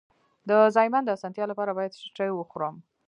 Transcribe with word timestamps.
د 0.49 0.51
زایمان 0.75 1.03
د 1.05 1.09
اسانتیا 1.17 1.45
لپاره 1.51 1.71
باید 1.77 1.95
څه 1.97 2.05
شی 2.17 2.31
وخورم؟ 2.33 2.75